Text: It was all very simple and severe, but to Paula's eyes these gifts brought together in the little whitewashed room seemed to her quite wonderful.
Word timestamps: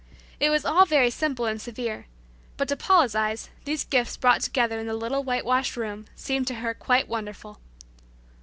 It 0.39 0.49
was 0.49 0.65
all 0.65 0.87
very 0.87 1.11
simple 1.11 1.45
and 1.45 1.61
severe, 1.61 2.07
but 2.57 2.67
to 2.69 2.75
Paula's 2.75 3.13
eyes 3.13 3.51
these 3.65 3.83
gifts 3.85 4.17
brought 4.17 4.41
together 4.41 4.79
in 4.79 4.87
the 4.87 4.95
little 4.95 5.23
whitewashed 5.23 5.77
room 5.77 6.05
seemed 6.15 6.47
to 6.47 6.55
her 6.55 6.73
quite 6.73 7.07
wonderful. 7.07 7.59